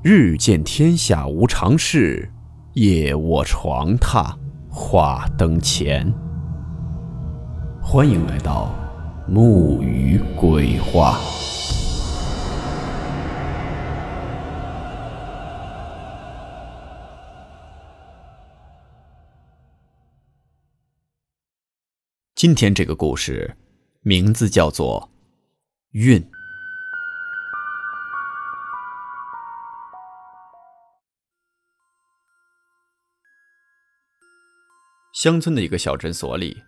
[0.00, 2.30] 日见天下无常事，
[2.74, 4.32] 夜卧床榻
[4.70, 6.14] 话灯前。
[7.82, 8.72] 欢迎来到
[9.26, 11.18] 木鱼鬼话。
[22.36, 23.56] 今天这个故事
[24.02, 25.10] 名字叫做
[25.98, 26.22] 《运》。
[35.18, 36.62] 乡村的一个小诊所里，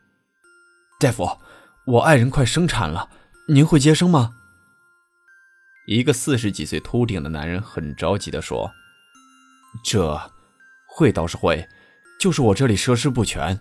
[0.98, 1.38] 大夫，
[1.84, 3.08] 我爱人快生产了，
[3.46, 4.32] 您会接生吗？
[5.86, 8.68] 一个四十几岁秃顶的男人很着急地说
[9.86, 10.20] ：“这
[10.88, 11.64] 会倒是会，
[12.18, 13.56] 就是我这里设施不全，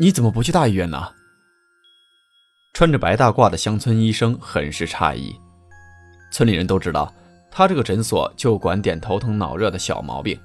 [0.00, 1.14] 你怎么不去大医院呢？”
[2.74, 5.32] 穿着白大褂的乡村医生很是诧异。
[6.32, 7.14] 村里人都知道，
[7.48, 10.36] 他这个诊所就管点头疼脑热的小毛病，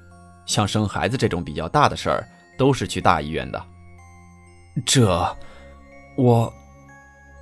[0.46, 3.60] 像生孩子这种比较大的事儿，都是去大医院的。
[4.84, 5.36] 这，
[6.16, 6.52] 我，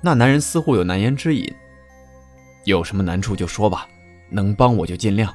[0.01, 1.53] 那男人似乎有难言之隐。
[2.65, 3.87] 有什么难处就说吧，
[4.29, 5.33] 能帮我就尽量。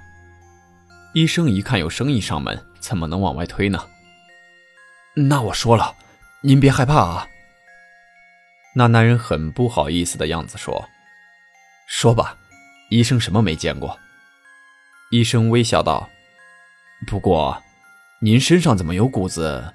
[1.14, 3.86] 医生一看有生意上门，怎么能往外推呢？
[5.14, 5.94] 那我说了，
[6.40, 7.26] 您别害怕啊。
[8.74, 10.88] 那男人很不好意思的样子说
[11.86, 12.36] ：“说吧，
[12.88, 13.98] 医生什么没见过？”
[15.12, 16.08] 医生微笑道
[17.06, 17.62] ：“不过，
[18.20, 19.74] 您身上怎么有股子？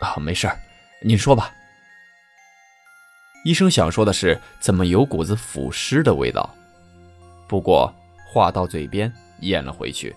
[0.00, 0.58] 啊，没事儿。”
[1.06, 1.52] 您说吧。
[3.44, 6.48] 医生想说的是，怎么有股子腐尸的味道？
[7.46, 7.92] 不过
[8.26, 10.16] 话到嘴边咽了回去。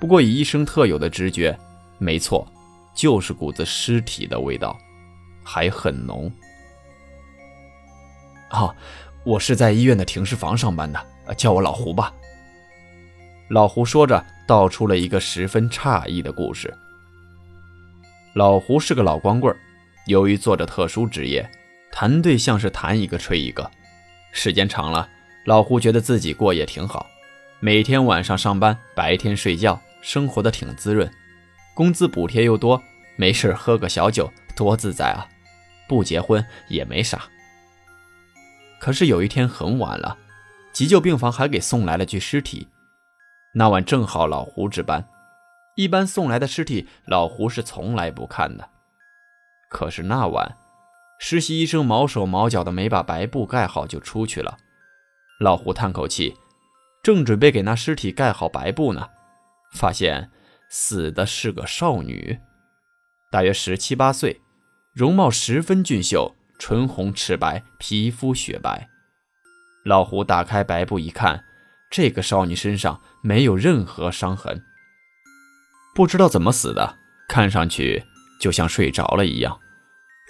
[0.00, 1.54] 不过以医生特有的直觉，
[1.98, 2.50] 没错，
[2.94, 4.74] 就是股子尸体的味道，
[5.44, 6.32] 还很浓。
[8.52, 8.74] 哦，
[9.24, 12.10] 我是在医院的停尸房上班的，叫我老胡吧。
[13.50, 16.74] 老胡说着，道出了一个十分诧异的故事。
[18.32, 19.54] 老胡是个老光棍
[20.06, 21.48] 由于做着特殊职业，
[21.90, 23.68] 谈对象是谈一个吹一个，
[24.30, 25.08] 时间长了，
[25.46, 27.06] 老胡觉得自己过也挺好，
[27.58, 31.10] 每天晚上上班，白天睡觉，生活的挺滋润，
[31.74, 32.80] 工资补贴又多，
[33.16, 35.26] 没事喝个小酒，多自在啊！
[35.88, 37.24] 不结婚也没啥。
[38.78, 40.16] 可是有一天很晚了，
[40.72, 42.68] 急救病房还给送来了具尸体，
[43.54, 45.04] 那晚正好老胡值班。
[45.76, 48.70] 一般送来的尸体，老胡是从来不看的。
[49.70, 50.56] 可是那晚，
[51.18, 54.58] 实习医生毛手毛脚的没把白布盖好就出去了。
[55.38, 56.36] 老胡叹口气，
[57.02, 59.08] 正准备给那尸体盖好白布呢，
[59.72, 60.30] 发现
[60.68, 62.40] 死的是个少女，
[63.30, 64.40] 大约十七八岁，
[64.92, 68.88] 容貌十分俊秀，唇红齿白，皮肤雪白。
[69.84, 71.44] 老胡打开白布一看，
[71.90, 74.62] 这个少女身上没有任何伤痕。
[76.00, 76.96] 不知道怎么死的，
[77.28, 78.02] 看上去
[78.40, 79.60] 就像睡着了一样，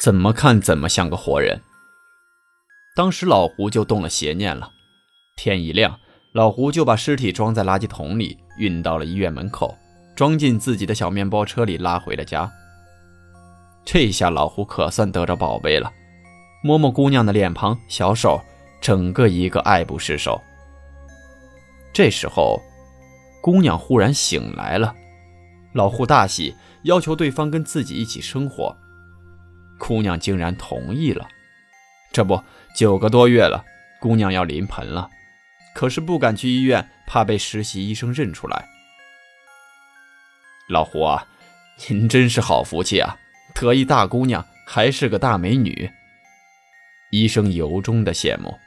[0.00, 1.60] 怎么看怎么像个活人。
[2.96, 4.68] 当时老胡就动了邪念了。
[5.36, 5.96] 天一亮，
[6.32, 9.78] 老胡就把尸体装在垃圾桶里，运到了医院门口，
[10.16, 12.50] 装进自己的小面包车里，拉回了家。
[13.84, 15.92] 这下老胡可算得着宝贝了，
[16.64, 18.42] 摸摸姑娘的脸庞、小手，
[18.80, 20.42] 整个一个爱不释手。
[21.92, 22.60] 这时候，
[23.40, 24.96] 姑娘忽然醒来了。
[25.72, 28.76] 老胡大喜，要求对方跟自己一起生活。
[29.78, 31.28] 姑娘竟然同意了。
[32.12, 32.42] 这不，
[32.74, 33.64] 九个多月了，
[34.00, 35.08] 姑娘要临盆了，
[35.74, 38.68] 可是不敢去医院，怕被实习医生认出来。
[40.68, 41.26] 老胡啊，
[41.88, 43.16] 您真是好福气啊，
[43.54, 45.90] 得一大姑娘，还是个大美女。
[47.10, 48.58] 医生由衷的羡慕。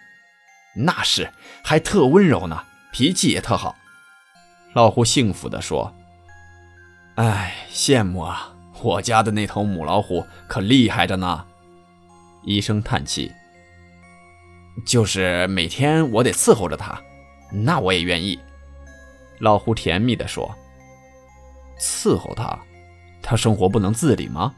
[0.75, 1.31] 那是，
[1.63, 2.63] 还特温柔呢，
[2.93, 3.75] 脾气也特好。
[4.73, 5.93] 老胡幸福的说。
[7.15, 8.49] 哎，羡慕啊！
[8.81, 11.45] 我家的那头母老虎可厉害着呢。
[12.43, 13.31] 医生叹气。
[14.85, 16.99] 就是每天我得伺候着它，
[17.51, 18.39] 那我也愿意。
[19.39, 20.53] 老胡甜蜜地说
[21.79, 22.59] ：“伺候它，
[23.21, 24.55] 它生活不能自理吗？”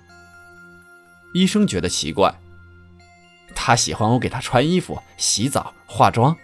[1.35, 2.33] 医生觉得奇怪。
[3.53, 6.35] 他喜欢我给他穿衣服、洗澡、化妆。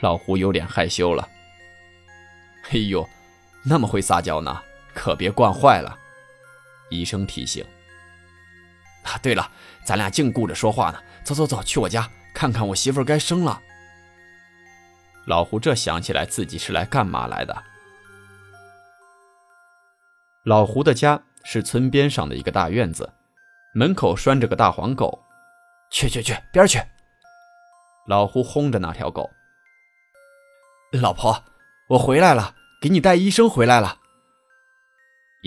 [0.00, 1.28] 老胡有点害羞了。
[2.70, 3.08] 哎呦，
[3.64, 4.62] 那么会撒娇呢？
[4.96, 5.96] 可别惯坏了，
[6.88, 7.62] 医生提醒。
[9.04, 9.48] 啊，对了，
[9.84, 13.60] 咱俩净顾着说话呢，走走走，去我家看看我媳妇该生了。
[15.26, 17.62] 老胡这想起来自己是来干嘛来的。
[20.44, 23.12] 老胡的家是村边上的一个大院子，
[23.74, 25.22] 门口拴着个大黄狗。
[25.90, 26.80] 去去去，边去！
[28.08, 29.30] 老胡轰着那条狗。
[30.92, 31.44] 老婆，
[31.90, 34.00] 我回来了，给你带医生回来了。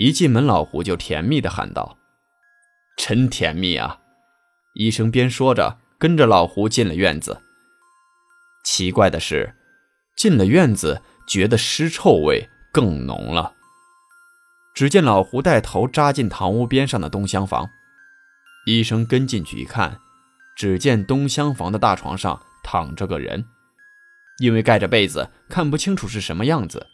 [0.00, 1.98] 一进门，老胡就甜蜜的喊道
[2.96, 4.00] ：“真甜蜜啊！”
[4.72, 7.42] 医生边说着，跟着老胡进了院子。
[8.64, 9.56] 奇怪的是，
[10.16, 13.52] 进了院子，觉得尸臭味更浓了。
[14.74, 17.68] 只见老胡带头扎进堂屋边上的东厢房，
[18.64, 19.98] 医生跟进去一看，
[20.56, 23.44] 只见东厢房的大床上躺着个人，
[24.38, 26.86] 因为盖着被子，看不清楚是什么样子。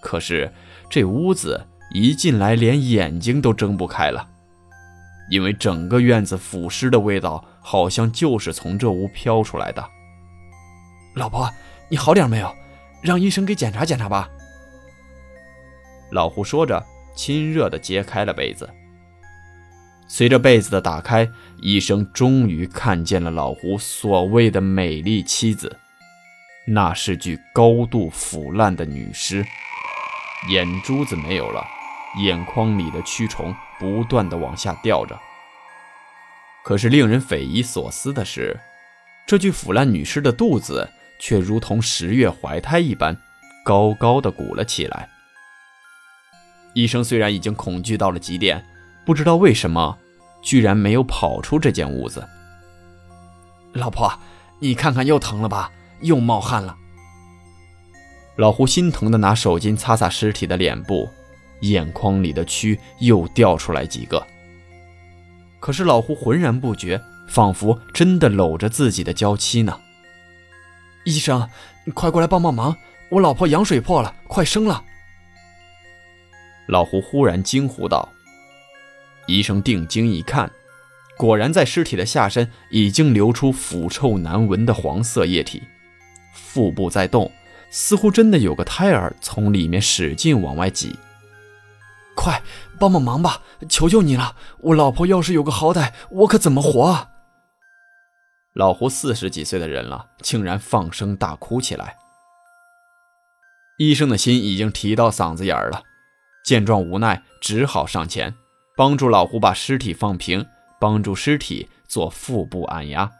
[0.00, 0.52] 可是
[0.88, 1.66] 这屋子……
[1.94, 4.26] 一进来，连眼睛都睁不开了，
[5.30, 9.84] 因为整个院子腐尸的味道，好像就是从这屋飘出来的。
[11.14, 11.50] 老婆，
[11.90, 12.54] 你好点没有？
[13.02, 14.28] 让医生给检查检查吧。
[16.12, 16.82] 老胡说着，
[17.14, 18.70] 亲热地揭开了被子。
[20.08, 21.28] 随着被子的打开，
[21.60, 25.76] 医生终于看见了老胡所谓的美丽妻子，
[26.66, 29.44] 那是具高度腐烂的女尸，
[30.48, 31.62] 眼珠子没有了。
[32.18, 35.18] 眼眶里的蛆虫不断的往下掉着。
[36.64, 38.58] 可是令人匪夷所思的是，
[39.26, 40.88] 这具腐烂女尸的肚子
[41.18, 43.16] 却如同十月怀胎一般，
[43.64, 45.08] 高高的鼓了起来。
[46.74, 48.64] 医生虽然已经恐惧到了极点，
[49.04, 49.98] 不知道为什么，
[50.42, 52.26] 居然没有跑出这间屋子。
[53.72, 54.12] 老婆，
[54.60, 55.70] 你看看又疼了吧？
[56.00, 56.76] 又冒汗了。
[58.36, 61.10] 老胡心疼的拿手巾擦擦尸体的脸部。
[61.62, 64.24] 眼眶里的蛆又掉出来几个，
[65.58, 69.80] 可是老胡浑然不觉，仿佛真的搂着自己的娇妻呢。
[71.04, 71.48] 医生，
[71.84, 72.76] 你快过来帮帮忙，
[73.10, 74.84] 我老婆羊水破了，快生了。
[76.68, 78.08] 老胡忽然惊呼道。
[79.26, 80.50] 医生定睛一看，
[81.16, 85.62] 果然在尸体的下身已经流出腐臭难闻的黄色液体，
[86.32, 87.30] 腹部在动，
[87.70, 90.96] 似乎真的有个胎儿从里面使劲往外挤。
[92.14, 92.42] 快
[92.78, 93.42] 帮帮忙吧！
[93.68, 94.36] 求求你了！
[94.58, 97.08] 我老婆要是有个好歹，我可怎么活啊？
[98.54, 101.96] 老胡四十几岁的人了，竟然放声大哭起来。
[103.78, 105.82] 医生的心已经提到嗓子眼儿了，
[106.44, 108.34] 见状无奈，只好上前
[108.76, 110.46] 帮助老胡把尸体放平，
[110.78, 113.10] 帮助尸体做腹部按压。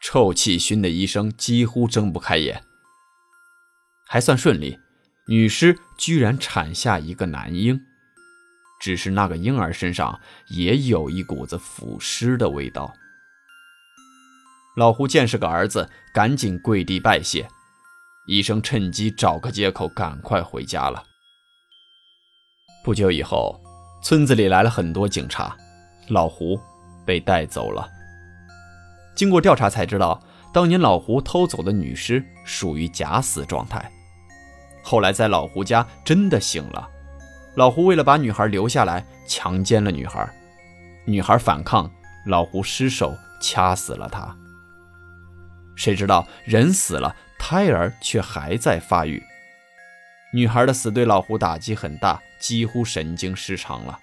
[0.00, 2.62] 臭气熏的医生几乎睁不开眼。
[4.06, 4.78] 还算顺利。
[5.28, 7.78] 女尸居然产下一个男婴，
[8.80, 12.94] 只是那个婴儿身上也有一股子腐尸的味道。
[14.74, 17.46] 老胡见是个儿子，赶紧跪地拜谢。
[18.26, 21.02] 医生趁机找个借口赶快回家了。
[22.82, 23.60] 不久以后，
[24.02, 25.54] 村子里来了很多警察，
[26.08, 26.58] 老胡
[27.04, 27.86] 被带走了。
[29.14, 30.22] 经过调查才知道，
[30.54, 33.92] 当年老胡偷走的女尸属于假死状态。
[34.88, 36.88] 后来在老胡家真的醒了，
[37.56, 40.26] 老胡为了把女孩留下来，强奸了女孩，
[41.04, 41.92] 女孩反抗，
[42.24, 44.34] 老胡失手掐死了她。
[45.76, 49.22] 谁知道人死了，胎儿却还在发育。
[50.32, 53.98] 女孩的死对老胡打击很大，几乎神经失常了。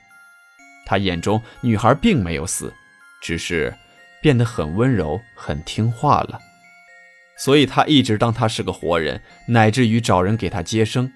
[0.86, 2.72] 他眼中女孩并没有死，
[3.24, 3.76] 只是
[4.22, 6.40] 变得很温柔、很听话了。
[7.38, 11.12] 所以他一直当他是个活人，乃至于找人给他接生。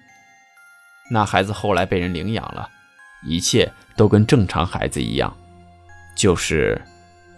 [1.10, 2.68] 那孩子后来被人领养了，
[3.26, 5.36] 一切都跟正常孩子一样，
[6.14, 6.80] 就是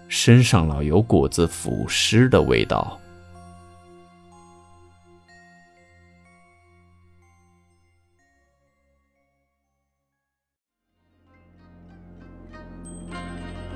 [0.09, 2.99] 身上老有股子腐尸的味道。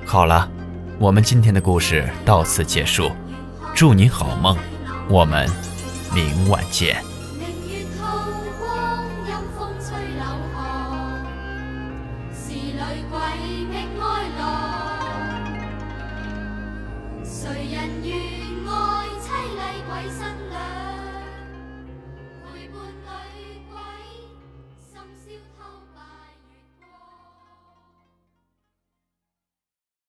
[0.04, 0.50] 好了，
[0.98, 3.10] 我们今天的故事到此结束，
[3.74, 4.75] 祝您好梦。
[5.08, 5.48] 我们
[6.12, 6.96] 明晚见。
[17.24, 18.16] 谁人愿
[18.66, 20.45] 爱凄厉鬼身？